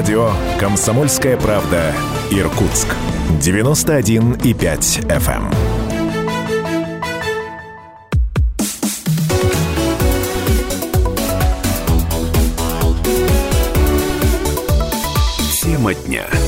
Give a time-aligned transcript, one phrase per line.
[0.00, 1.92] Радио «Комсомольская правда»
[2.30, 2.88] Иркутск.
[3.42, 5.54] 91,5 FM.
[15.60, 16.39] Тема дня.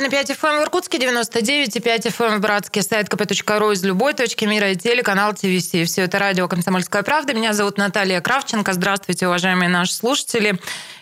[0.00, 4.76] 91,5 FM в Иркутске, 99,5 FM в Братске, сайт kp.ru из любой точки мира и
[4.76, 5.68] телеканал ТВС.
[5.68, 7.34] Все это радио «Комсомольская правда».
[7.34, 8.72] Меня зовут Наталья Кравченко.
[8.72, 10.58] Здравствуйте, уважаемые наши слушатели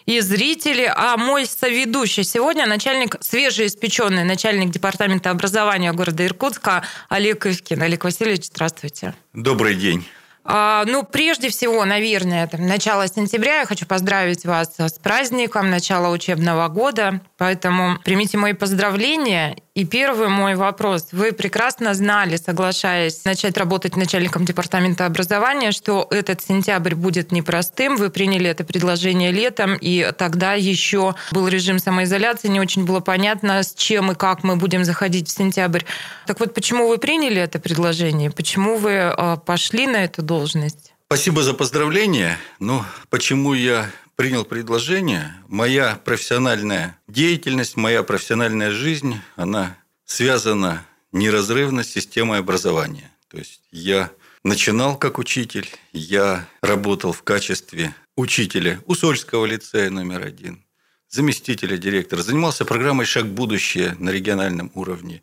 [0.07, 0.93] и зрители.
[0.93, 7.81] А мой соведущий сегодня начальник, свежеиспеченный начальник департамента образования города Иркутска Олег Ивкин.
[7.81, 9.15] Олег Васильевич, здравствуйте.
[9.33, 10.05] Добрый день.
[10.51, 13.61] А, ну, прежде всего, наверное, там, начало сентября.
[13.61, 17.21] Я хочу поздравить вас с праздником, начала учебного года.
[17.37, 19.59] Поэтому примите мои поздравления.
[19.79, 21.07] И первый мой вопрос.
[21.13, 27.95] Вы прекрасно знали, соглашаясь начать работать начальником департамента образования, что этот сентябрь будет непростым.
[27.97, 33.63] Вы приняли это предложение летом, и тогда еще был режим самоизоляции, не очень было понятно,
[33.63, 35.85] с чем и как мы будем заходить в сентябрь.
[36.27, 38.33] Так вот, почему вы приняли это предложение?
[38.33, 40.93] Почему вы а, пошли на эту должность?
[41.07, 42.37] Спасибо за поздравление.
[42.59, 43.89] Ну, почему я
[44.19, 45.33] принял предложение.
[45.47, 53.13] Моя профессиональная деятельность, моя профессиональная жизнь, она связана неразрывно с системой образования.
[53.29, 54.11] То есть я
[54.43, 60.65] начинал как учитель, я работал в качестве учителя Усольского лицея номер один,
[61.09, 65.23] заместителя директора, занимался программой «Шаг будущее» на региональном уровне.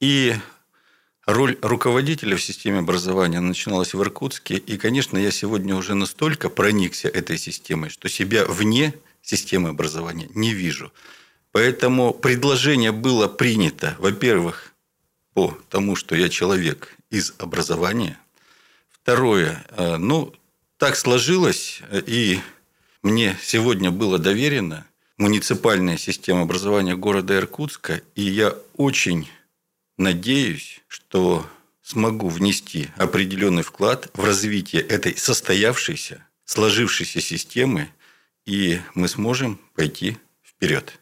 [0.00, 0.34] И
[1.26, 4.56] Роль руководителя в системе образования начиналась в Иркутске.
[4.56, 8.92] И, конечно, я сегодня уже настолько проникся этой системой, что себя вне
[9.22, 10.92] системы образования не вижу.
[11.52, 14.72] Поэтому предложение было принято, во-первых,
[15.32, 18.18] по тому, что я человек из образования.
[18.90, 20.34] Второе, э, ну,
[20.76, 22.40] так сложилось, и
[23.02, 24.86] мне сегодня было доверено
[25.18, 29.28] муниципальная система образования города Иркутска, и я очень
[29.96, 31.46] надеюсь, что
[31.82, 37.88] смогу внести определенный вклад в развитие этой состоявшейся, сложившейся системы,
[38.46, 40.18] и мы сможем пойти
[40.62, 40.92] вперед.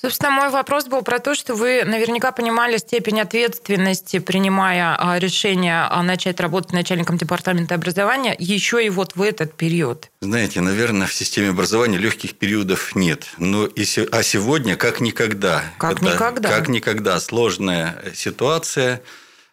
[0.00, 5.88] Собственно, мой вопрос был про то, что вы наверняка понимали степень ответственности, принимая а, решение
[5.90, 10.12] а, начать работать начальником департамента образования еще и вот в этот период.
[10.20, 13.26] Знаете, наверное, в системе образования легких периодов нет.
[13.38, 15.64] Но и, а сегодня как никогда.
[15.78, 16.48] Как Это, никогда.
[16.48, 17.18] Как никогда.
[17.18, 19.02] Сложная ситуация.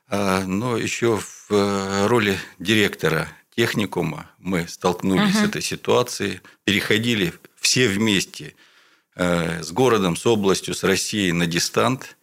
[0.10, 5.46] А, но еще в э, роли директора техникума мы столкнулись угу.
[5.46, 8.54] с этой ситуацией, переходили все вместе–
[9.16, 12.18] с городом, с областью, с Россией на дистант.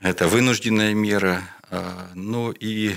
[0.00, 1.42] Это вынужденная мера.
[1.70, 2.94] Э, ну и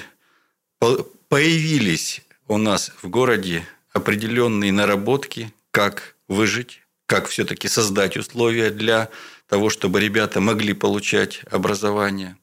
[1.29, 9.09] появились у нас в городе определенные наработки, как выжить, как все-таки создать условия для
[9.47, 12.37] того, чтобы ребята могли получать образование.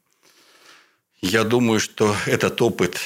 [1.21, 2.99] Я думаю, что этот опыт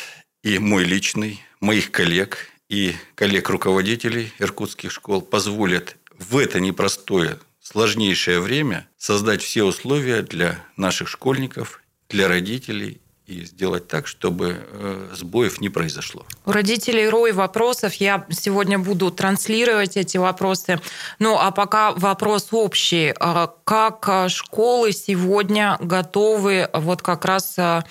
[0.42, 2.38] и мой личный, моих коллег
[2.69, 11.09] и коллег-руководителей иркутских школ позволят в это непростое сложнейшее время создать все условия для наших
[11.09, 16.25] школьников, для родителей и сделать так, чтобы э, сбоев не произошло.
[16.44, 17.94] У родителей рой вопросов.
[17.94, 20.81] Я сегодня буду транслировать эти вопросы.
[21.19, 23.12] Ну, а пока вопрос общий.
[23.19, 27.83] А как школы сегодня готовы вот как раз э,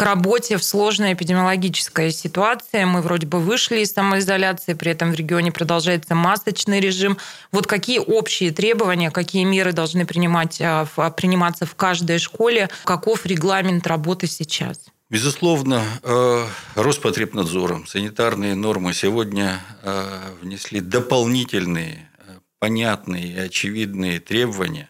[0.00, 2.84] к работе в сложной эпидемиологической ситуации.
[2.84, 7.18] Мы вроде бы вышли из самоизоляции, при этом в регионе продолжается масочный режим.
[7.52, 12.70] Вот какие общие требования, какие меры должны принимать, а, приниматься в каждой школе?
[12.84, 14.86] Каков регламент работы сейчас?
[15.10, 16.46] Безусловно, э,
[16.76, 24.88] Роспотребнадзором санитарные нормы сегодня э, внесли дополнительные, э, понятные и очевидные требования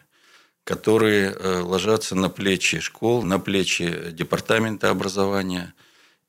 [0.71, 5.73] которые э, ложатся на плечи школ, на плечи департамента образования.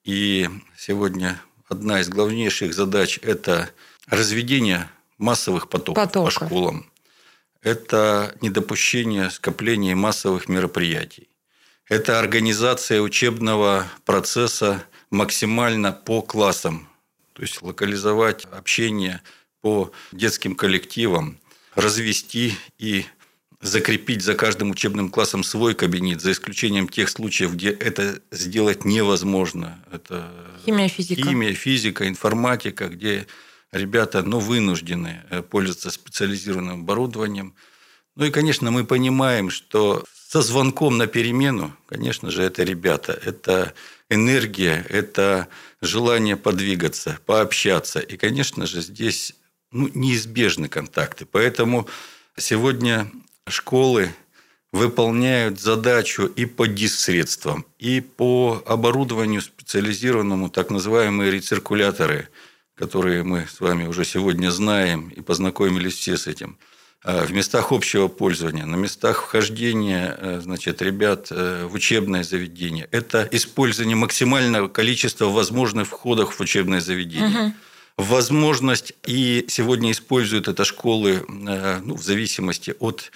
[0.03, 3.71] И сегодня одна из главнейших задач– это
[4.09, 6.25] разведение массовых потоков Потока.
[6.25, 6.91] по школам.
[7.63, 11.29] Это недопущение скопления массовых мероприятий.
[11.89, 16.89] Это организация учебного процесса максимально по классам,
[17.33, 19.23] то есть локализовать общение
[19.61, 21.39] по детским коллективам,
[21.77, 23.07] развести и
[23.63, 29.83] закрепить за каждым учебным классом свой кабинет, за исключением тех случаев, где это сделать невозможно.
[29.93, 30.31] Это
[30.67, 31.23] химия, физика.
[31.23, 33.27] Химия, физика, информатика, где
[33.71, 37.55] ребята ну, вынуждены э, пользоваться специализированным оборудованием.
[38.17, 43.75] Ну и, конечно, мы понимаем, что со звонком на перемену, конечно же, это ребята, это
[44.11, 45.47] энергия, это
[45.81, 48.01] желание подвигаться, пообщаться.
[48.01, 49.35] И, конечно же, здесь
[49.71, 51.27] ну, неизбежны контакты.
[51.27, 51.87] Поэтому
[52.37, 53.11] сегодня
[53.49, 54.11] школы
[54.73, 62.29] выполняют задачу и по диссредствам, и по оборудованию специализированному, так называемые рециркуляторы,
[62.75, 66.59] которые мы с вами уже сегодня знаем и познакомились все с этим–
[67.05, 72.89] Э, в местах общего пользования, на местах вхождения э, значит, ребят э, в учебное заведение.
[72.93, 77.47] Это использование максимального количества возможных входов в учебное заведение.
[77.47, 77.53] Угу.
[77.99, 83.13] Возможность, и сегодня используют это школы ну, в зависимости от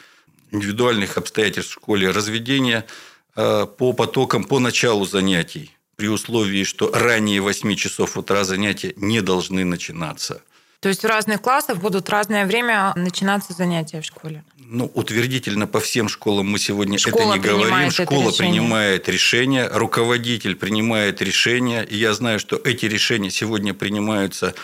[0.51, 2.87] индивидуальных обстоятельств в школе, разведения
[3.35, 9.65] по потокам по началу занятий при условии, что ранее 8 часов утра занятия не должны
[9.65, 10.43] начинаться–
[10.81, 14.45] то есть в разных классах будут разное время начинаться занятия в школе?
[14.57, 17.91] Ну, утвердительно по всем школам мы сегодня Школа это не говорим.
[17.91, 18.53] Школа решение.
[18.53, 21.85] принимает решение, руководитель принимает решение.
[21.85, 24.55] И я знаю, что эти решения сегодня принимаются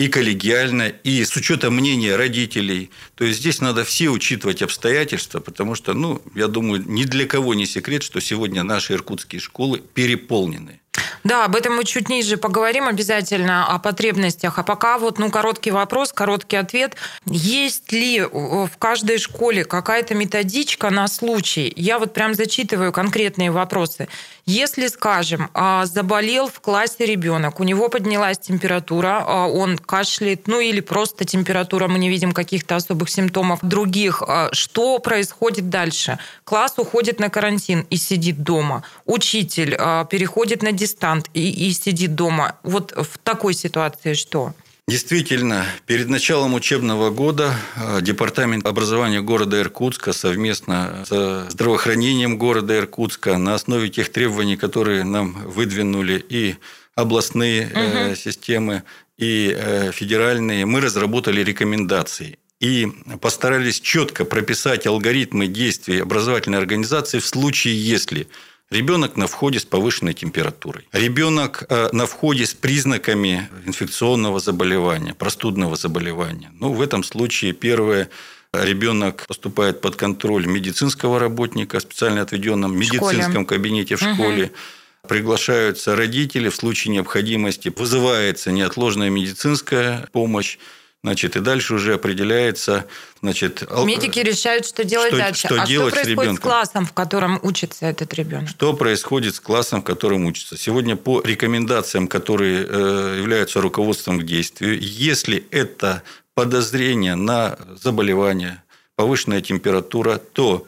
[0.00, 2.90] и коллегиально, и с учетом мнения родителей.
[3.16, 7.52] То есть здесь надо все учитывать обстоятельства, потому что, ну, я думаю, ни для кого
[7.52, 10.80] не секрет, что сегодня наши иркутские школы переполнены.
[11.22, 14.58] Да, об этом мы чуть ниже поговорим обязательно, о потребностях.
[14.58, 16.96] А пока вот ну, короткий вопрос, короткий ответ.
[17.26, 21.72] Есть ли в каждой школе какая-то методичка на случай?
[21.76, 24.08] Я вот прям зачитываю конкретные вопросы.
[24.50, 30.58] Если, скажем, а, заболел в классе ребенок, у него поднялась температура, а, он кашляет, ну
[30.58, 36.18] или просто температура, мы не видим каких-то особых симптомов других, а, что происходит дальше?
[36.42, 38.82] Класс уходит на карантин и сидит дома.
[39.06, 39.76] Учитель
[40.10, 42.56] переходит на дистант и, и сидит дома.
[42.64, 44.52] Вот в такой ситуации что?
[44.90, 53.38] Действительно, перед началом учебного года э, Департамент образования города Иркутска совместно с здравоохранением города Иркутска
[53.38, 56.56] на основе тех требований, которые нам выдвинули и
[56.96, 58.16] областные угу.
[58.16, 58.82] системы,
[59.16, 62.88] и э, федеральные, мы разработали рекомендации и
[63.20, 68.26] постарались четко прописать алгоритмы действий образовательной организации в случае, если
[68.70, 70.86] Ребенок на входе с повышенной температурой.
[70.92, 76.52] Ребенок э, на входе с признаками инфекционного заболевания, простудного заболевания.
[76.54, 78.10] Ну, в этом случае первое
[78.52, 84.44] ребенок поступает под контроль медицинского работника, специально отведенном медицинском кабинете в школе.
[84.44, 85.08] Угу.
[85.08, 90.58] Приглашаются родители, в случае необходимости вызывается неотложная медицинская помощь.
[91.02, 92.86] Значит, и дальше уже определяется,
[93.22, 93.66] значит...
[93.84, 95.46] Медики решают, что делать что, дальше.
[95.46, 98.50] Что а делать что происходит с, с классом, в котором учится этот ребенок?
[98.50, 100.58] Что происходит с классом, в котором учится?
[100.58, 106.02] Сегодня по рекомендациям, которые э, являются руководством к действию, если это
[106.34, 108.62] подозрение на заболевание,
[108.94, 110.66] повышенная температура, то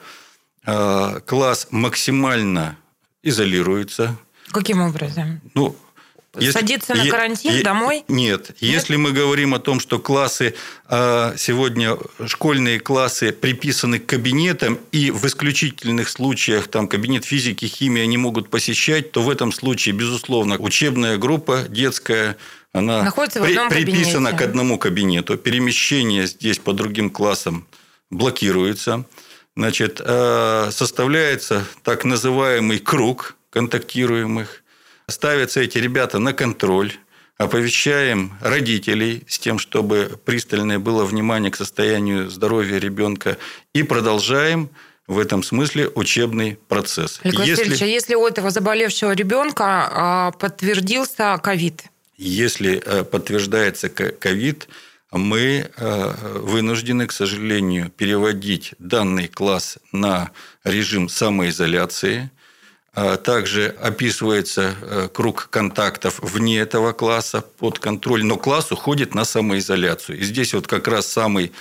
[0.65, 2.79] э, класс максимально
[3.23, 4.17] изолируется.
[4.51, 5.43] Каким образом?
[5.53, 5.77] Ну,
[6.39, 8.05] если, Садиться на карантин е, домой?
[8.09, 8.49] Нет.
[8.49, 8.57] нет.
[8.61, 10.55] Если мы говорим о том, что классы
[10.87, 18.03] а, сегодня школьные классы приписаны к кабинетам и в исключительных случаях там кабинет физики, химии
[18.03, 22.39] они могут посещать, то в этом случае безусловно учебная группа детская
[22.73, 24.39] она Находится при, приписана кабинете.
[24.39, 25.37] к одному кабинету.
[25.37, 27.67] Перемещение здесь по другим классам
[28.09, 29.05] блокируется.
[29.55, 34.62] Значит, а, составляется так называемый круг контактируемых
[35.09, 36.93] ставятся эти ребята на контроль,
[37.37, 43.39] оповещаем родителей с тем, чтобы пристальное было внимание к состоянию здоровья ребенка
[43.73, 44.71] и продолжаем
[45.07, 47.21] в этом смысле учебный процесс.
[47.25, 51.85] Алексей если, а если у этого заболевшего ребенка а, подтвердился ковид?
[52.17, 54.69] Если э, подтверждается ковид,
[55.11, 60.31] мы э, вынуждены, к сожалению, переводить данный класс на
[60.65, 62.31] режим самоизоляции–
[62.95, 70.19] также описывается э, круг контактов вне этого класса под контроль, но класс уходит на самоизоляцию.
[70.19, 71.53] И здесь вот как раз самый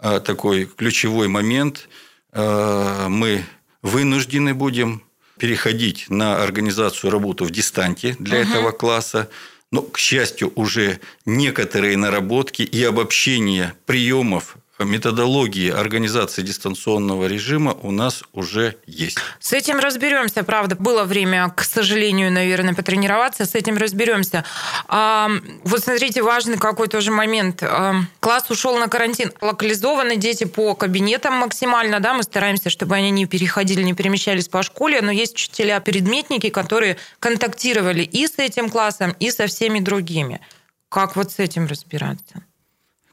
[0.00, 1.88] э, такой ключевой момент.
[2.32, 3.44] Э, мы
[3.82, 5.02] вынуждены будем
[5.38, 8.48] переходить на организацию работы в дистанте для угу.
[8.48, 9.28] этого класса.
[9.70, 18.22] Но, к счастью, уже некоторые наработки и обобщение приемов методологии организации дистанционного режима у нас
[18.32, 19.18] уже есть.
[19.38, 20.76] С этим разберемся, правда.
[20.76, 24.44] Было время, к сожалению, наверное, потренироваться, с этим разберемся.
[24.88, 25.30] А,
[25.64, 27.62] вот смотрите, важный какой тоже момент.
[27.62, 29.32] А, класс ушел на карантин.
[29.40, 34.62] Локализованы дети по кабинетам максимально, да, мы стараемся, чтобы они не переходили, не перемещались по
[34.62, 40.40] школе, но есть учителя-предметники, которые контактировали и с этим классом, и со всеми другими.
[40.88, 42.42] Как вот с этим разбираться?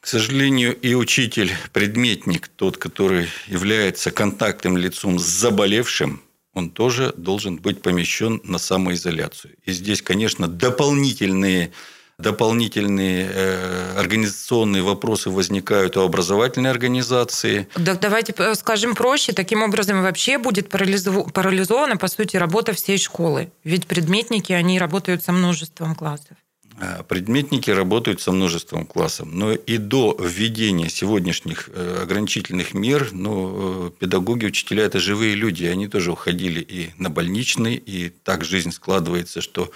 [0.07, 6.21] К сожалению, и учитель, предметник, тот, который является контактным лицом с заболевшим,
[6.53, 9.55] он тоже должен быть помещен на самоизоляцию.
[9.65, 11.73] И здесь, конечно, дополнительные
[12.17, 17.67] дополнительные э, организационные вопросы возникают у образовательной организации.
[17.73, 19.33] Так давайте скажем проще.
[19.33, 23.51] Таким образом вообще будет парализована, по сути, работа всей школы.
[23.65, 26.37] Ведь предметники, они работают со множеством классов.
[26.79, 33.87] А, предметники работают со множеством классов, но и до введения сегодняшних э, ограничительных мер, ну,
[33.87, 38.71] э, педагоги, учителя– это живые люди, они тоже уходили и на больничный, и так жизнь
[38.71, 39.71] складывается, что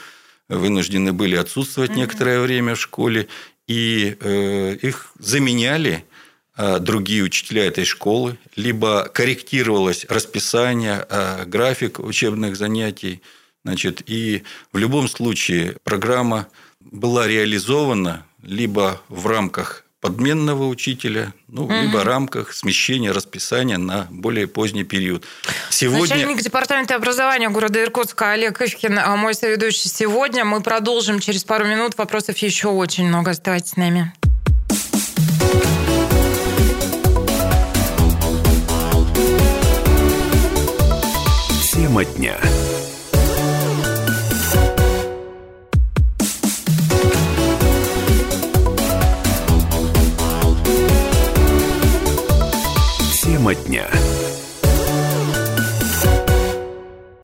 [0.48, 3.28] вынуждены были отсутствовать некоторое время в школе,
[3.68, 6.06] и э, их заменяли
[6.56, 13.24] э, другие учителя этой школы, либо корректировалось расписание, э, график учебных занятий.
[13.64, 16.48] Значит, и в любом случае программа
[16.92, 21.74] была реализована либо в рамках подменного учителя, ну, угу.
[21.74, 25.24] либо в рамках смещения расписания на более поздний период.
[25.70, 26.16] Сегодня...
[26.16, 30.44] Начальник департамента образования города Иркутска Олег Ивкин, а мой соведущий сегодня.
[30.44, 31.98] Мы продолжим через пару минут.
[31.98, 33.32] Вопросов еще очень много.
[33.32, 34.12] Оставайтесь с нами.
[41.72, 42.40] Тема дня.
[53.52, 53.88] Тема дня.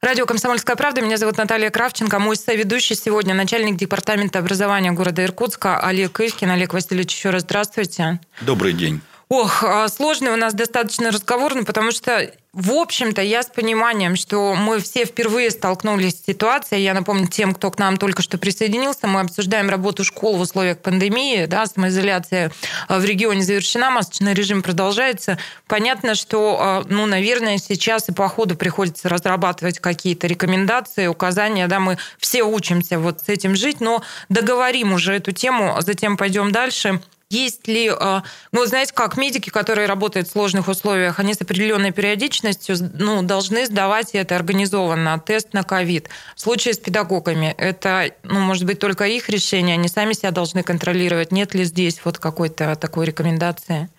[0.02, 1.02] Радио «Комсомольская правда».
[1.02, 2.20] Меня зовут Наталья Кравченко.
[2.20, 6.52] Мой соведущий сегодня начальник департамента образования города Иркутска Олег Ивкин.
[6.52, 8.20] Олег Васильевич, еще раз здравствуйте.
[8.42, 9.02] Добрый день.
[9.30, 14.56] Ох, а сложный у нас достаточно разговорный, потому что, в общем-то, я с пониманием, что
[14.56, 16.82] мы все впервые столкнулись с ситуацией.
[16.82, 20.80] Я напомню тем, кто к нам только что присоединился, мы обсуждаем работу школ в условиях
[20.80, 22.52] пандемии, да, самоизоляция
[22.90, 25.38] в регионе завершена, масочный режим продолжается.
[25.68, 31.80] Понятно, что, а, ну, наверное, сейчас и по ходу приходится разрабатывать какие-то рекомендации, указания, да,
[31.80, 37.02] мы все учимся вот с этим жить, но договорим уже эту тему, затем пойдем дальше.
[37.30, 41.92] Есть ли, а, ну, знаете, как медики, которые работают в сложных условиях, они с определенной
[41.92, 46.10] периодичностью ну, должны сдавать это организованно, тест на ковид.
[46.38, 50.64] В случае с педагогами это, ну, может быть, только их решение, они сами себя должны
[50.64, 51.34] контролировать.
[51.34, 53.90] Нет ли здесь вот какой-то такой рекомендации?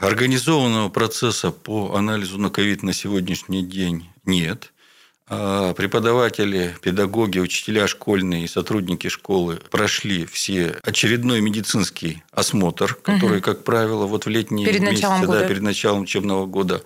[0.00, 4.72] Организованного процесса по анализу на ковид на сегодняшний день нет–
[5.28, 13.44] преподаватели, педагоги, учителя школьные и сотрудники школы прошли все очередной медицинский осмотр, который, угу.
[13.44, 15.40] как правило, вот в летние перед месяцы, началом года.
[15.40, 16.82] да, перед началом учебного года,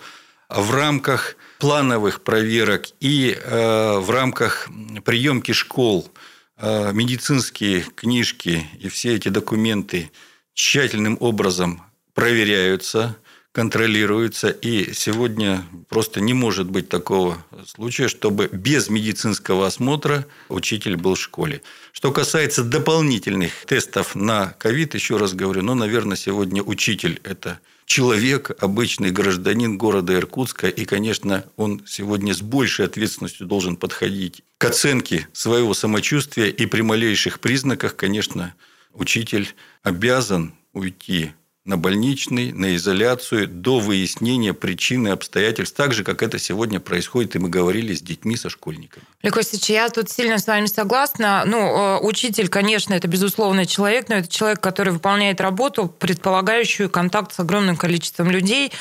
[0.48, 4.68] в рамках плановых проверок и э, в рамках
[5.04, 6.10] приемки школ
[6.56, 10.10] э, медицинские книжки и все эти документы
[10.54, 11.82] тщательным образом
[12.14, 13.16] проверяются–
[13.52, 21.16] контролируется, и сегодня просто не может быть такого случая, чтобы без медицинского осмотра учитель был
[21.16, 21.62] в школе.
[21.92, 28.52] Что касается дополнительных тестов на ковид, еще раз говорю, ну, наверное, сегодня учитель– это человек,
[28.60, 35.26] обычный гражданин города Иркутска, и, конечно, он сегодня с большей ответственностью должен подходить к оценке
[35.32, 38.54] своего самочувствия, и при малейших признаках, конечно,
[38.92, 39.52] учитель
[39.82, 41.32] обязан уйти
[41.66, 47.38] на больничный, на изоляцию до выяснения причины обстоятельств, так же, как это сегодня происходит, и
[47.38, 49.04] мы говорили с детьми, со школьниками.
[49.22, 51.42] Олег Васильевич, я тут сильно с вами согласна.
[51.46, 57.34] Ну, э, учитель, конечно, это безусловно человек, но это человек, который выполняет работу, предполагающую контакт
[57.34, 58.72] с огромным количеством людей.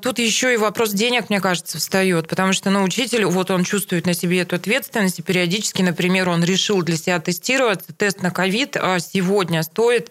[0.00, 4.06] Тут еще и вопрос денег, мне кажется, встает, потому что ну, учитель, вот он чувствует
[4.06, 8.76] на себе эту ответственность, и периодически, например, он решил для себя тестироваться, тест на ковид
[8.76, 10.10] а сегодня стоит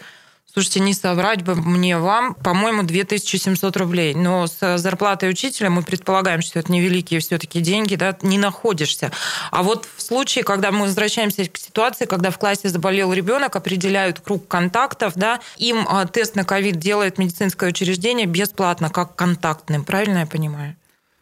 [0.54, 4.14] Слушайте, не соврать бы мне вам, по-моему, 2700 рублей.
[4.14, 9.14] Но с зарплатой учителя мы предполагаем, что это невеликие все-таки деньги, да, не находишься.
[9.50, 14.20] А вот в случае, когда мы возвращаемся к ситуации, когда в классе заболел ребенок, определяют
[14.20, 19.86] круг контактов, да, им а, тест на ковид делает медицинское учреждение бесплатно, как контактным.
[19.86, 20.76] Правильно я понимаю?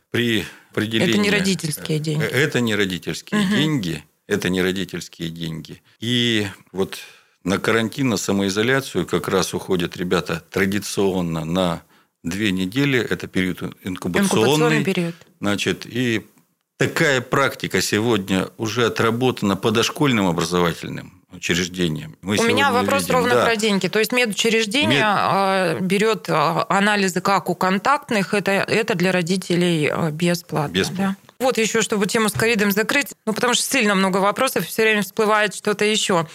[0.10, 1.14] При определении...
[1.14, 2.24] Это не родительские деньги.
[2.24, 3.56] Это не родительские угу.
[3.56, 4.04] деньги.
[4.26, 5.82] Это не родительские деньги.
[6.00, 6.98] И вот
[7.44, 11.82] на карантин, на самоизоляцию как раз уходят ребята традиционно на
[12.24, 13.00] две недели.
[13.00, 14.26] Это период инкубационный.
[14.26, 15.16] инкубационный период.
[15.40, 16.26] Значит, и
[16.78, 22.18] такая практика сегодня уже отработана по дошкольным образовательным учреждениям.
[22.22, 23.46] Мы У меня вопрос видим, ровно да.
[23.46, 23.88] про деньги.
[23.88, 25.06] То есть медучреждение Мед...
[25.06, 30.74] А, берет а, анализы как у контактных, это, это для родителей а, бесплатно.
[30.74, 31.16] Бесплатно.
[31.20, 31.46] Да?
[31.46, 35.04] Вот еще, чтобы тему с ковидом закрыть, ну, потому что сильно много вопросов, все время
[35.04, 36.28] всплывает что-то еще.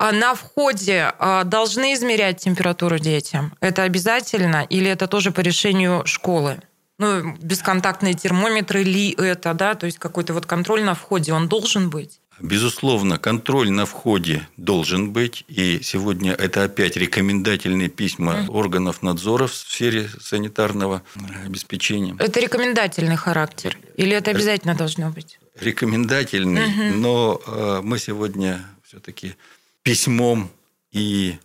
[0.00, 3.52] А на входе а, должны измерять температуру детям?
[3.60, 6.62] Это обязательно или это тоже по решению школы?
[6.98, 9.74] Ну, бесконтактные термометры ли это, да?
[9.74, 12.18] То есть какой-то вот контроль на входе, он должен быть?
[12.40, 15.44] Безусловно, контроль на входе должен быть.
[15.48, 21.02] И сегодня это опять рекомендательные письма органов надзора в сфере санитарного
[21.44, 22.16] обеспечения.
[22.18, 23.76] Это рекомендательный характер?
[23.96, 25.38] Или это обязательно должно быть?
[25.60, 26.96] Рекомендательный, угу.
[26.96, 29.34] но э, мы сегодня все-таки
[29.82, 30.50] письмом
[30.92, 31.36] и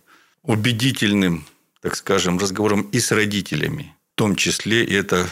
[0.42, 1.46] убедительным,
[1.80, 5.28] так скажем, разговором и с родителями, в том числе, и это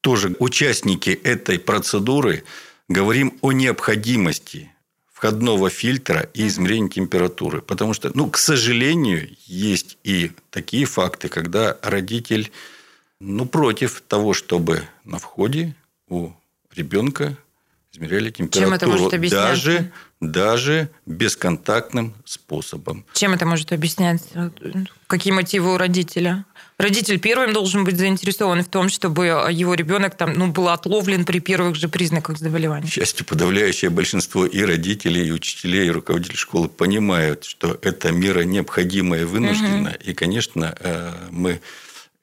[0.00, 2.44] тоже участники этой процедуры,
[2.88, 4.70] говорим о необходимости
[5.12, 7.60] входного фильтра и измерения температуры.
[7.60, 12.52] Потому что, ну, к сожалению, есть и такие факты, когда родитель
[13.18, 15.74] ну, против того, чтобы на входе
[16.08, 16.30] у
[16.72, 17.36] ребенка
[17.92, 18.64] измеряли температуру.
[18.64, 19.48] Чем это может объясняться?
[19.48, 23.04] Даже, даже бесконтактным способом.
[23.12, 24.52] Чем это может объясняться?
[25.06, 26.44] Какие мотивы у родителя?
[26.78, 31.40] Родитель первым должен быть заинтересован в том, чтобы его ребенок там, ну, был отловлен при
[31.40, 32.86] первых же признаках заболевания.
[32.86, 38.42] К счастью, подавляющее большинство и родителей, и учителей, и руководителей школы понимают, что это мера
[38.42, 39.90] необходимая и вынуждена.
[39.90, 40.10] Угу.
[40.10, 41.60] И, конечно, э, мы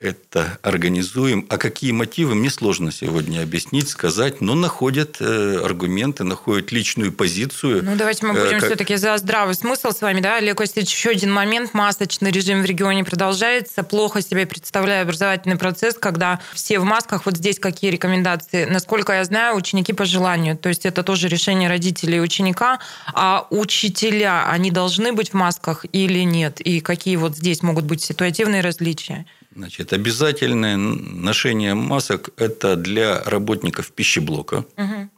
[0.06, 1.46] это организуем.
[1.50, 7.84] А какие мотивы, мне сложно сегодня объяснить, сказать, но находят э, аргументы, находят личную позицию.
[7.84, 8.66] Ну, давайте мы будем э, как...
[8.66, 11.74] все-таки за здравый смысл с вами, да, Олег Васильевич, еще один момент.
[11.74, 13.84] Масочный режим в регионе продолжается.
[13.84, 17.26] Плохо себе представляю образовательный процесс, когда все в масках.
[17.26, 18.66] Вот здесь какие рекомендации?
[18.66, 20.58] Насколько я знаю, ученики по желанию.
[20.58, 22.80] То есть это тоже решение родителей и ученика.
[23.14, 26.62] А учителя, они должны быть в масках или нет?
[26.62, 29.26] И какие вот здесь могут быть ситуативные различия?
[29.56, 35.10] Значит, обязательное ношение масок– это для работников пищеблока, угу.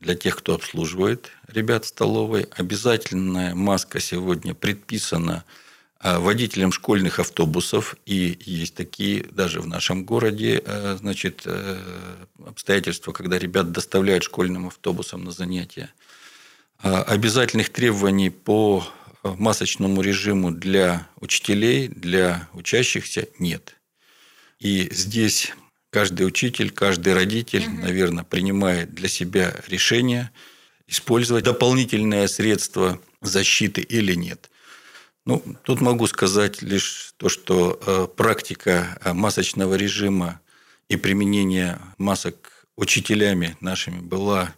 [0.00, 2.48] для тех, кто обслуживает ребят в столовой.
[2.50, 5.42] Обязательная маска сегодня предписана
[6.00, 11.78] а, водителям школьных автобусов, и есть такие даже в нашем городе э, значит, э,
[12.46, 15.88] обстоятельства, когда ребят доставляют школьным автобусом на занятия.
[16.82, 18.86] А, обязательных требований по
[19.24, 23.77] масочному режиму для учителей, для учащихся нет.
[24.58, 25.52] И здесь
[25.90, 27.82] каждый учитель, каждый родитель, угу.
[27.82, 30.30] наверное, принимает для себя решение,
[30.86, 34.50] использовать дополнительные средства защиты или нет.
[35.26, 40.40] Ну, тут могу сказать лишь то, что э, практика э, масочного режима
[40.88, 44.54] и применения масок учителями нашими была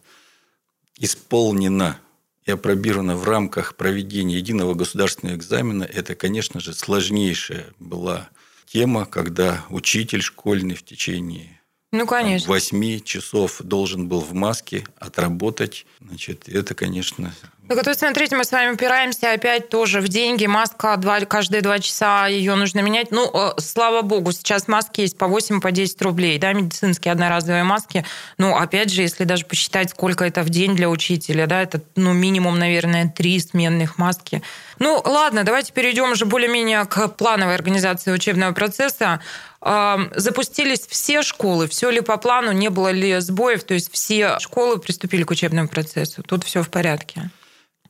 [0.96, 1.98] исполнена
[2.44, 5.82] и опробирована в рамках проведения единого государственного экзамена.
[5.82, 8.28] Это, конечно же, сложнейшая была
[8.72, 11.59] тема, когда учитель школьный в течение
[11.92, 12.48] ну, конечно.
[12.48, 15.86] 8 часов должен был в маске отработать.
[16.00, 17.32] Значит, это, конечно...
[17.70, 20.44] Так вот, смотрите, мы с вами упираемся опять тоже в деньги.
[20.44, 23.12] Маска два, каждые два часа ее нужно менять.
[23.12, 26.36] Ну, э, слава богу, сейчас маски есть по 8, по 10 рублей.
[26.38, 28.04] Да, медицинские одноразовые маски.
[28.38, 32.12] Ну, опять же, если даже посчитать, сколько это в день для учителя, да, это, ну,
[32.12, 34.42] минимум, наверное, три сменных маски.
[34.80, 39.20] Ну, ладно, давайте перейдем уже более-менее к плановой организации учебного процесса.
[39.62, 44.78] Запустились все школы, все ли по плану, не было ли сбоев, то есть все школы
[44.78, 46.22] приступили к учебному процессу.
[46.22, 47.30] Тут все в порядке.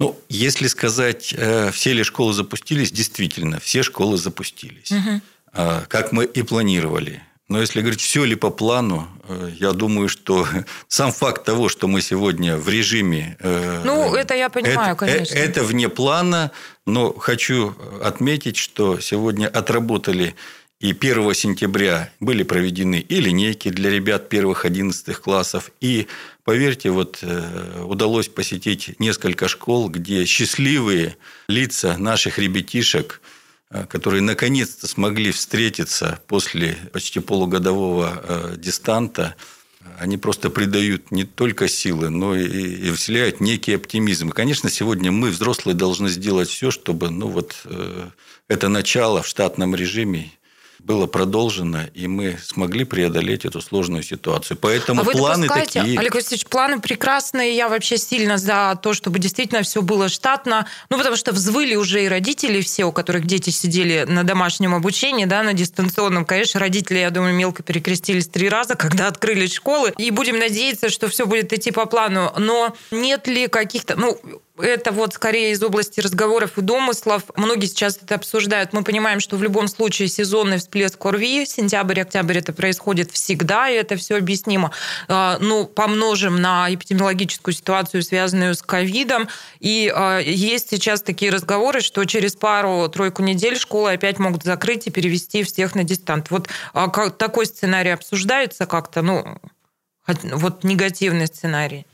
[0.00, 4.90] Ну, если сказать, э, все ли школы запустились, действительно, все школы запустились.
[4.90, 5.20] Угу.
[5.88, 7.22] Как мы и планировали.
[7.50, 10.46] Но если говорить, все ли по плану, э, я думаю, что
[10.88, 13.36] сам факт того, что мы сегодня в режиме...
[13.40, 15.34] Э, ну, это я понимаю, это, конечно.
[15.34, 16.52] Это вне плана,
[16.86, 20.36] но хочу отметить, что сегодня отработали
[20.80, 25.70] и 1 сентября были проведены и линейки для ребят первых 11 классов.
[25.80, 26.06] И,
[26.42, 33.20] поверьте, вот э, удалось посетить несколько школ, где счастливые лица наших ребятишек,
[33.70, 39.36] э, которые наконец-то смогли встретиться после почти полугодового э, дистанта,
[39.98, 44.30] они просто придают не только силы, но и, и вселяют некий оптимизм.
[44.30, 47.66] И, конечно, сегодня мы, взрослые, должны сделать все, чтобы ну, вот,
[48.48, 50.30] это начало в штатном режиме
[50.84, 54.56] было продолжено, и мы смогли преодолеть эту сложную ситуацию.
[54.56, 55.98] Поэтому а вы планы такие.
[55.98, 57.56] Олег Васильевич, планы прекрасные.
[57.56, 60.66] Я вообще сильно за то, чтобы действительно все было штатно.
[60.88, 65.24] Ну, потому что взвыли уже и родители все, у которых дети сидели на домашнем обучении,
[65.24, 66.24] да, на дистанционном.
[66.24, 69.92] Конечно, родители, я думаю, мелко перекрестились три раза, когда открылись школы.
[69.98, 72.32] И будем надеяться, что все будет идти по плану.
[72.38, 73.96] Но нет ли каких-то...
[73.96, 74.18] Ну,
[74.62, 77.24] это вот скорее из области разговоров и домыслов.
[77.36, 78.72] Многие сейчас это обсуждают.
[78.72, 83.74] Мы понимаем, что в любом случае сезонный всплеск ОРВИ, сентябрь, октябрь, это происходит всегда, и
[83.74, 84.72] это все объяснимо.
[85.08, 89.28] А, ну, помножим на эпидемиологическую ситуацию, связанную с ковидом.
[89.58, 94.90] И а, есть сейчас такие разговоры, что через пару-тройку недель школы опять могут закрыть и
[94.90, 96.30] перевести всех на дистант.
[96.30, 99.38] Вот а, такой сценарий обсуждается как-то, ну,
[100.06, 101.86] вот негативный сценарий.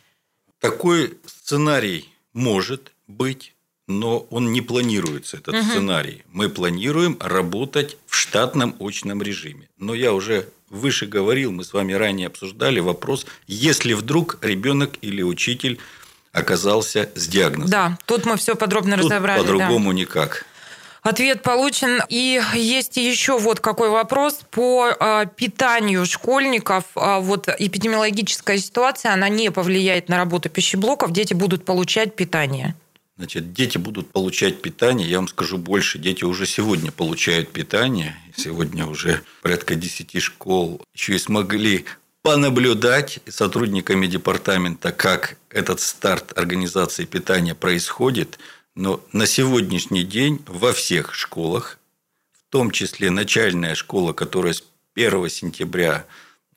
[0.60, 3.54] Такой сценарий может быть,
[3.88, 5.64] но он не планируется, этот угу.
[5.64, 6.22] сценарий.
[6.32, 9.68] Мы планируем работать в штатном очном режиме.
[9.78, 15.22] Но я уже выше говорил, мы с вами ранее обсуждали вопрос, если вдруг ребенок или
[15.22, 15.78] учитель
[16.32, 17.70] оказался с диагнозом.
[17.70, 19.40] Да, тут мы все подробно тут разобрали.
[19.40, 19.96] По-другому да.
[19.96, 20.44] никак.
[21.06, 22.02] Ответ получен.
[22.08, 26.84] И есть еще вот какой вопрос по э, питанию школьников.
[26.96, 31.12] Э, вот эпидемиологическая ситуация, она не повлияет на работу пищеблоков.
[31.12, 32.74] Дети будут получать питание.
[33.18, 35.08] Значит, дети будут получать питание.
[35.08, 36.00] Я вам скажу больше.
[36.00, 38.16] Дети уже сегодня получают питание.
[38.36, 41.84] Сегодня уже порядка 10 школ еще и смогли
[42.22, 48.40] понаблюдать сотрудниками департамента, как этот старт организации питания происходит–
[48.76, 51.78] но на сегодняшний день во всех школах,
[52.32, 54.62] в том числе начальная школа, которая с
[54.94, 56.06] 1 сентября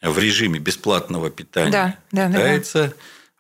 [0.02, 2.94] в режиме бесплатного питания да, да, питается, да,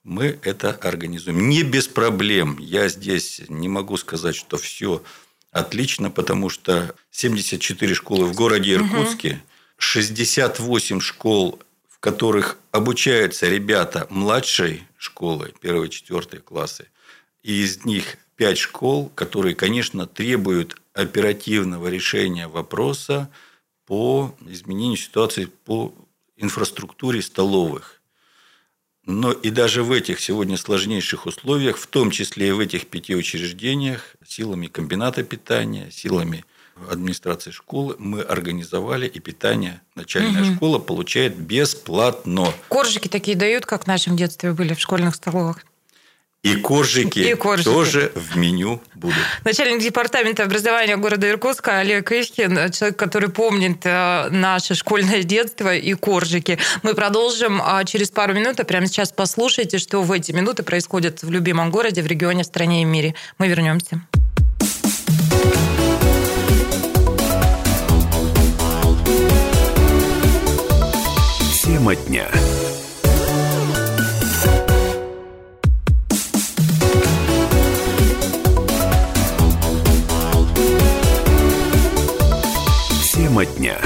[0.03, 1.49] мы это организуем.
[1.49, 2.57] Не без проблем.
[2.57, 5.03] Я здесь не могу сказать, что все
[5.51, 9.39] отлично, потому что 74 школы в городе Иркутске, угу.
[9.77, 16.87] 68 школ, в которых обучаются ребята младшей школы, 1-4 классы,
[17.43, 23.29] и из них пять школ, которые, конечно, требуют оперативного решения вопроса
[23.85, 25.93] по изменению ситуации по
[26.37, 27.99] инфраструктуре столовых.
[29.05, 33.13] Но и даже в этих сегодня сложнейших условиях, в том числе и в этих пяти
[33.13, 36.45] учреждениях, силами комбината питания, силами
[36.89, 40.55] администрации школы мы организовали, и питание начальная угу.
[40.55, 42.53] школа получает бесплатно.
[42.69, 45.65] Коржики такие дают, как в нашем детстве были в школьных столовых?
[46.41, 49.17] И коржики, и коржики тоже в меню будут.
[49.43, 55.93] Начальник департамента образования города Иркутска Олег Ишкин, человек, который помнит э, наше школьное детство и
[55.95, 56.57] коржики.
[56.81, 61.23] Мы продолжим а, через пару минут, а прямо сейчас послушайте, что в эти минуты происходит
[61.23, 63.15] в любимом городе, в регионе, в стране и мире.
[63.37, 64.01] Мы вернемся.
[71.65, 72.29] Тема дня.
[83.39, 83.77] Тема дня.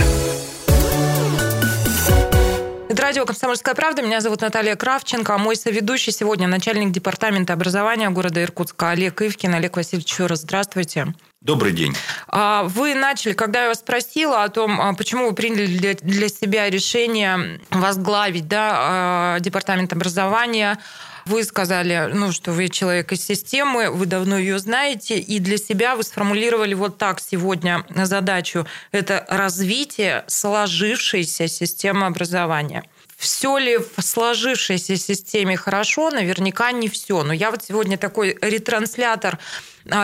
[2.90, 4.02] Это радио «Комсомольская правда».
[4.02, 5.36] Меня зовут Наталья Кравченко.
[5.36, 9.54] А мой соведущий сегодня начальник департамента образования города Иркутска Олег Ивкин.
[9.54, 11.14] Олег Васильевич, еще раз здравствуйте.
[11.42, 11.96] Добрый день.
[12.28, 16.70] А, вы начали, когда я вас спросила о том, а, почему вы приняли для себя
[16.70, 20.80] решение возглавить да, департамент образования,
[21.26, 25.96] вы сказали, ну, что вы человек из системы, вы давно ее знаете, и для себя
[25.96, 28.66] вы сформулировали вот так сегодня задачу.
[28.92, 32.84] Это развитие сложившейся системы образования.
[33.18, 36.10] Все ли в сложившейся системе хорошо?
[36.10, 37.24] Наверняка не все.
[37.24, 39.40] Но я вот сегодня такой ретранслятор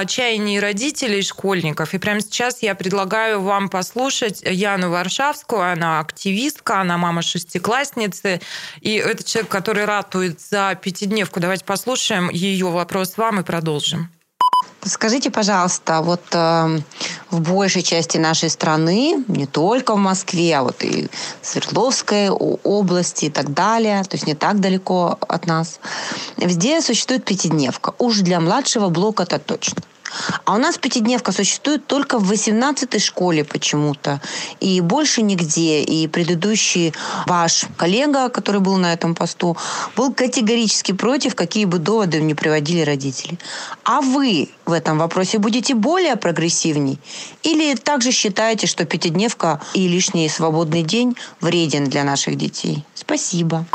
[0.07, 1.93] чаяний родителей школьников.
[1.93, 5.61] И прямо сейчас я предлагаю вам послушать Яну Варшавскую.
[5.61, 8.41] Она активистка, она мама шестиклассницы.
[8.81, 11.39] И это человек, который ратует за пятидневку.
[11.39, 14.09] Давайте послушаем ее вопрос вам и продолжим.
[14.83, 16.79] Скажите, пожалуйста, вот э,
[17.31, 21.09] в большей части нашей страны, не только в Москве, а вот и
[21.41, 25.79] в Свердловской области и так далее, то есть не так далеко от нас,
[26.37, 27.93] везде существует пятидневка.
[27.97, 29.81] Уж для младшего блока это точно.
[30.45, 34.21] А у нас пятидневка существует только в 18-й школе почему-то.
[34.59, 35.81] И больше нигде.
[35.83, 36.93] И предыдущий
[37.27, 39.57] ваш коллега, который был на этом посту,
[39.95, 43.37] был категорически против, какие бы доводы не приводили родители.
[43.83, 46.99] А вы в этом вопросе будете более прогрессивней?
[47.43, 52.83] Или также считаете, что пятидневка и лишний свободный день вреден для наших детей?
[52.93, 53.65] Спасибо.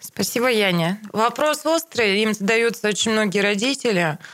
[0.00, 0.98] Спасибо, Яня.
[1.12, 4.18] Вопрос острый, им задаются очень многие родители–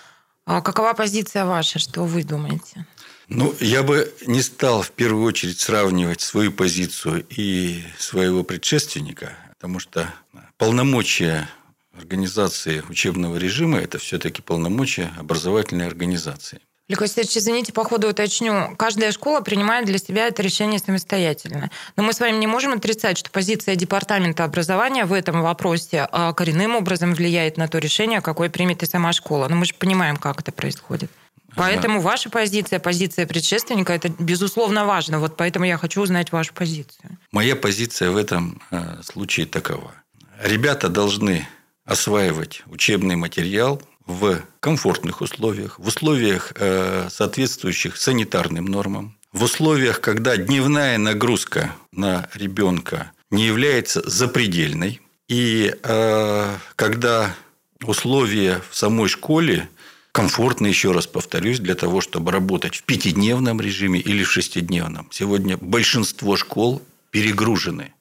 [0.44, 1.78] а какова позиция ваша?
[1.78, 2.87] Что вы думаете?
[3.28, 9.78] Ну, я бы не стал в первую очередь сравнивать свою позицию и своего предшественника, потому
[9.78, 10.12] что
[10.59, 11.48] полномочия
[11.96, 16.61] организации учебного режима– это все-таки полномочия образовательной организации.
[16.92, 18.76] Олег Васильевич, извините, по ходу уточню.
[18.76, 21.70] Каждая школа принимает для себя это решение самостоятельно.
[21.96, 26.35] Но мы с вами не можем отрицать, что позиция Департамента образования в этом вопросе а,
[26.35, 29.48] коренным образом влияет на то решение, какое примет и сама школа.
[29.48, 31.11] Но мы же понимаем, как это происходит.
[31.57, 35.18] Поэтому ваша позиция, позиция предшественника, это безусловно важно.
[35.18, 37.16] Вот поэтому я хочу узнать вашу позицию.
[37.31, 39.94] Моя позиция в этом э, случае такова.
[40.42, 41.48] Ребята должны
[41.87, 50.36] осваивать учебный материал в комфортных условиях, в условиях, э, соответствующих санитарным нормам, в условиях, когда
[50.36, 57.34] дневная нагрузка на ребенка не является запредельной, и э, когда
[57.82, 59.68] условия в самой школе
[60.12, 65.08] комфортно, еще раз повторюсь, для того, чтобы работать в пятидневном режиме или в шестидневном.
[65.10, 67.94] Сегодня большинство школ перегружены.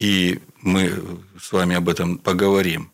[0.00, 0.92] И мы
[1.40, 2.90] с вами об этом поговорим.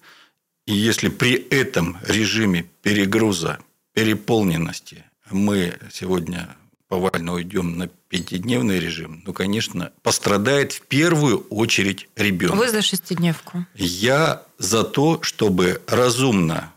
[0.67, 3.59] И если при этом режиме перегруза,
[3.93, 6.57] переполненности мы сегодня
[6.89, 12.57] повально уйдем на пятидневный режим, ну, конечно, пострадает в первую очередь ребенок.
[12.57, 13.67] Вы за шестидневку?
[13.75, 16.73] Я за то, чтобы разумно,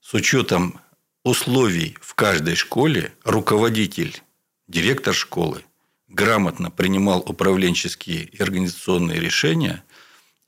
[0.00, 0.80] с учетом
[1.22, 4.20] условий в каждой школе, руководитель,
[4.66, 5.62] директор школы
[6.08, 9.84] грамотно принимал управленческие и организационные решения–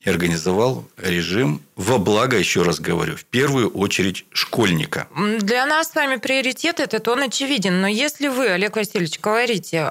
[0.03, 5.07] и организовал режим во благо, еще раз говорю, в первую очередь школьника.
[5.39, 7.81] Для нас с вами приоритет этот, он очевиден.
[7.81, 9.89] Но если вы, Олег Васильевич, говорите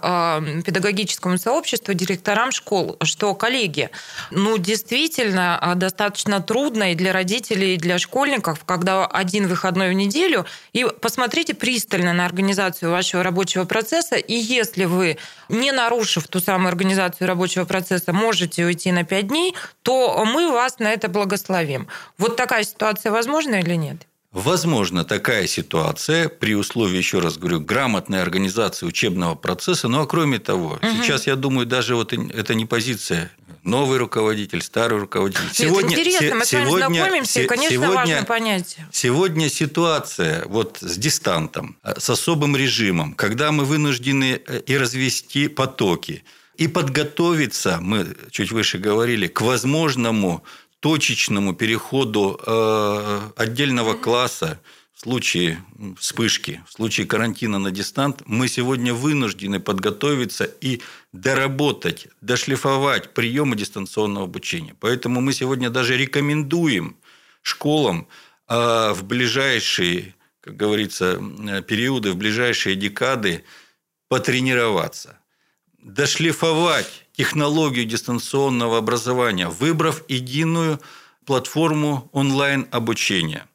[0.65, 3.91] педагогическому сообществу, директорам школ, что, коллеги,
[4.31, 9.95] ну, действительно а, достаточно трудно и для родителей, и для школьников, когда один выходной в
[9.95, 15.19] неделю, и посмотрите пристально на организацию вашего рабочего процесса, и если вы,
[15.49, 20.79] не нарушив ту самую организацию рабочего процесса, можете уйти на пять дней, то мы вас
[20.79, 21.89] на это благословим.
[22.19, 24.07] Вот такая ситуация возможна или нет?
[24.33, 29.89] Возможно такая ситуация при условии, еще раз говорю, грамотной организации учебного процесса.
[29.89, 31.03] Ну а кроме того, угу.
[31.03, 33.33] сейчас я думаю, даже вот это не позиция
[33.65, 35.43] новый руководитель, старый руководитель.
[35.45, 38.77] Нет, сегодня, интересно, мы сегодня, с вами знакомимся, и, конечно, сегодня, важно понять.
[38.93, 46.25] Сегодня ситуация вот с дистантом, с особым режимом, когда мы вынуждены э, и развести потоки,
[46.61, 50.45] и подготовиться, мы чуть выше говорили, к возможному
[50.81, 54.61] точечному переходу э, отдельного класса
[54.93, 55.65] в случае
[55.99, 60.83] вспышки, в случае карантина на дистант, мы сегодня вынуждены подготовиться и
[61.15, 64.75] доработать, дошлифовать приемы дистанционного обучения.
[64.81, 66.99] Поэтому мы сегодня даже рекомендуем
[67.41, 68.07] школам
[68.49, 71.15] э, в ближайшие, как говорится,
[71.67, 73.45] периоды, в ближайшие декады
[74.09, 75.20] потренироваться
[75.83, 80.81] дошлифовать технологию дистанционного образования, выбрав единую
[81.27, 83.47] платформу онлайн-обучения.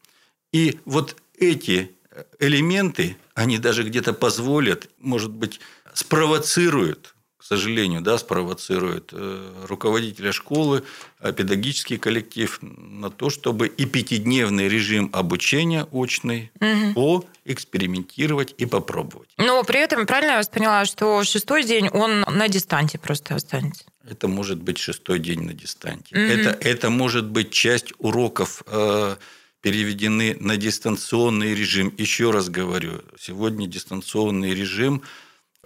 [0.52, 1.92] И вот эти
[2.40, 5.60] элементы, они даже где-то позволят, может быть,
[5.94, 7.15] спровоцируют
[7.46, 10.82] к сожалению, да, спровоцирует э, руководителя школы,
[11.20, 17.24] э, педагогический коллектив на то, чтобы и пятидневный режим обучения очный угу.
[17.46, 19.30] поэкспериментировать и попробовать.
[19.38, 23.84] Но при этом, правильно я вас поняла, что шестой день он на дистанте просто останется?
[24.10, 26.16] Это может быть шестой день на дистанте.
[26.16, 26.24] Угу.
[26.24, 29.18] Это, это может быть часть уроков э,
[29.62, 31.94] переведены на дистанционный режим.
[31.96, 35.04] Еще раз говорю, сегодня дистанционный режим–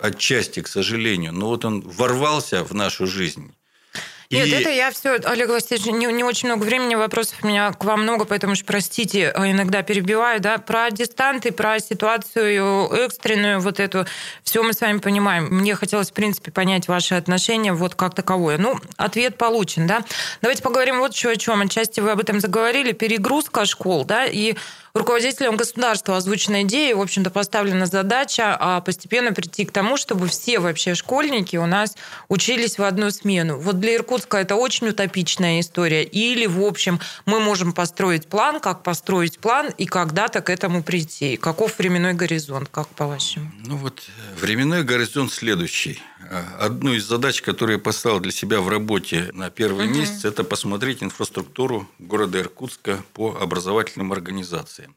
[0.02, 3.54] отчасти, к сожалению, но вот он ворвался в нашу жизнь.
[4.32, 4.52] Нет, и...
[4.52, 8.04] это я все, Олег Васильевич, не, не очень много времени, вопросов у меня к вам
[8.04, 14.06] много, поэтому уж простите, а иногда перебиваю, да, про дистанты, про ситуацию экстренную, вот эту,
[14.44, 15.46] все мы с вами понимаем.
[15.46, 18.60] Мне хотелось, в принципе, понять ваши отношения вот как таковое.
[18.60, 20.04] Ну, ответ получен, да.
[20.42, 21.62] Давайте поговорим вот еще о чем.
[21.62, 22.92] Отчасти вы об этом заговорили.
[22.92, 24.56] Перегрузка школ, да, и
[24.94, 30.60] руководителям государства озвучена идея, в общем-то, поставлена задача а постепенно прийти к тому, чтобы все
[30.60, 31.96] вообще школьники у нас
[32.28, 33.58] учились в одну смену.
[33.58, 36.04] Вот для Иркутска Иркутска это очень утопичная история.
[36.04, 41.38] Или, в общем, мы можем построить план, как построить план и когда-то к этому прийти.
[41.38, 43.52] Каков временной горизонт, как по-вашему?
[43.66, 44.04] Ну вот
[44.40, 46.02] временной горизонт следующий.
[46.30, 50.00] А, одну из задач, которую я поставил для себя в работе на первый угу.
[50.00, 54.96] месяц, это посмотреть инфраструктуру города Иркутска по образовательным организациям.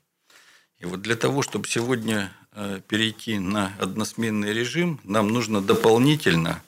[0.80, 6.61] И вот для того, чтобы сегодня э, перейти на односменный режим, нам нужно дополнительно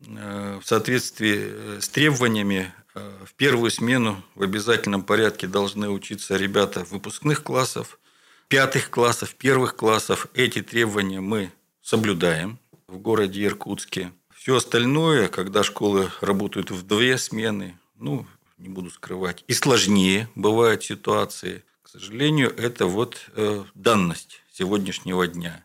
[0.06, 6.36] э, в соответствии э, с требованиями э, в первую смену в обязательном порядке должны учиться
[6.36, 7.98] ребята выпускных классов–
[8.48, 10.28] пятых классов, первых классов.
[10.34, 14.12] Эти требования мы соблюдаем в городе Иркутске.
[14.34, 18.26] Все остальное, когда школы работают в две смены, ну,
[18.58, 21.64] не буду скрывать, и сложнее бывают ситуации.
[21.82, 25.64] К сожалению, это вот э, данность сегодняшнего дня.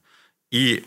[0.49, 0.85] И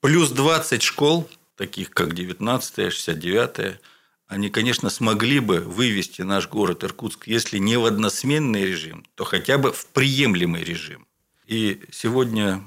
[0.00, 3.80] плюс 20 школ, таких как 19 69
[4.28, 9.56] они, конечно, смогли бы вывести наш город Иркутск, если не в односменный режим, то хотя
[9.56, 11.05] бы в приемлемый режим.
[11.46, 12.62] И сегодня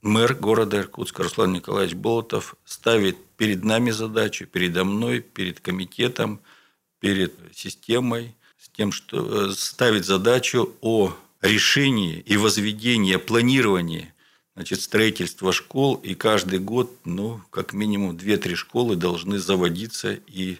[0.00, 6.40] мэр города Иркутска Руслан Николаевич Болотов ставит перед нами задачу, передо мной, перед комитетом,
[7.00, 14.12] перед системой, с тем, что э, ставит задачу о решении и возведении, планировании
[14.54, 20.58] значит, строительства школ, и каждый год, ну, как минимум 2-3 школы должны заводиться и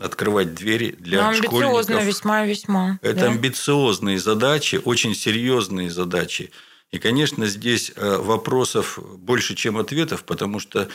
[0.00, 2.04] открывать двери для Но амбициозно, школьников.
[2.06, 2.98] весьма весьма.
[3.02, 3.26] Это да?
[3.26, 6.50] амбициозные задачи, очень серьезные задачи.
[6.92, 10.88] И, конечно, здесь э, вопросов больше, чем ответов, потому что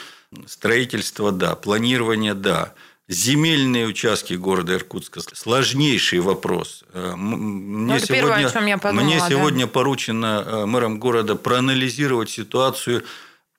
[0.47, 2.73] строительство– да, планирование– да,
[3.07, 6.85] Земельные участки города Иркутска– сложнейший вопрос.
[6.93, 9.29] Э, мне, ну, это сегодня, первое, о чем я подумала, мне да.
[9.29, 13.03] сегодня поручено э, мэром города проанализировать ситуацию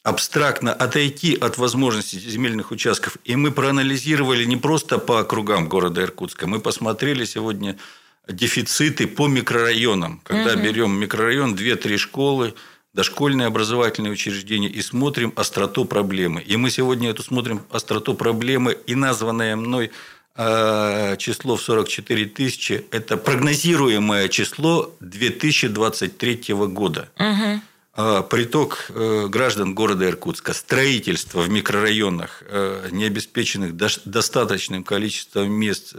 [0.02, 3.18] абстрактно отойти от возможностей земельных участков.
[3.24, 7.76] И мы проанализировали не просто по округам города Иркутска, мы посмотрели сегодня
[8.28, 10.20] дефициты по микрорайонам.
[10.24, 10.62] Когда угу.
[10.62, 12.54] берем микрорайон, 2-3 школы,
[12.94, 16.42] дошкольные образовательные учреждения и смотрим остроту проблемы.
[16.42, 19.90] И мы сегодня эту смотрим остроту проблемы и названное мной
[20.37, 27.08] э, число в 44 тысячи– это прогнозируемое число 2023 года.
[27.18, 27.61] Угу.
[28.30, 32.42] Приток э, граждан города Иркутска, строительство в микрорайонах,
[32.90, 35.94] не обеспеченных достаточным количеством мест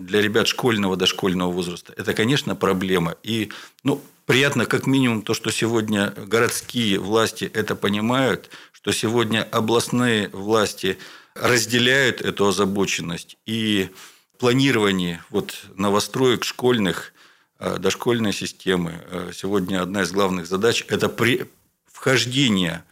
[0.00, 3.16] для ребят школьного, дошкольного возраста, это, конечно, проблема.
[3.22, 3.50] И
[3.82, 10.98] ну, приятно как минимум то, что сегодня городские власти это понимают, что сегодня областные власти
[11.34, 13.36] разделяют эту озабоченность.
[13.46, 13.90] И
[14.38, 17.12] планирование вот новостроек школьных,
[17.58, 21.46] э, дошкольной системы, э, сегодня одна из главных задач– это при
[21.92, 22.84] вхождение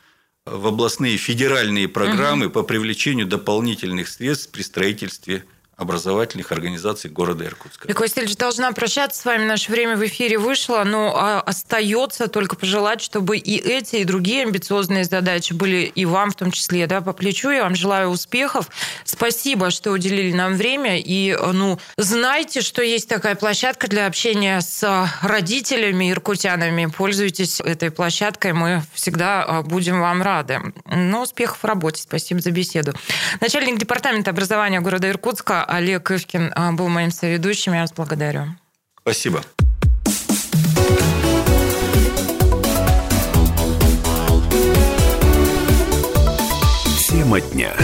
[0.45, 2.55] в областные федеральные программы угу.
[2.55, 5.45] по привлечению дополнительных средств при строительстве
[5.79, 7.85] образовательных организаций города Иркутска.
[7.85, 9.45] Олег Васильевич, должна прощаться с вами.
[9.45, 14.43] Наше время в эфире вышло, но а, остается только пожелать, чтобы и эти, и другие
[14.43, 17.51] амбициозные задачи были и вам в том числе да, по плечу.
[17.51, 18.69] Я вам желаю успехов.
[19.05, 20.99] Спасибо, что уделили нам время.
[20.99, 26.87] И ну, знайте, что есть такая площадка для общения с родителями, иркутянами.
[26.87, 28.53] Пользуйтесь этой площадкой.
[28.53, 30.61] Мы всегда а, будем вам рады.
[30.87, 32.03] Но успехов в работе.
[32.03, 32.95] Спасибо за беседу.
[33.41, 37.75] Начальник департамента образования города Иркутска Олег Ивкин а, был моим соведущим.
[37.75, 38.47] Я вас благодарю.
[39.03, 39.43] Спасибо.
[47.07, 47.75] Тема дня.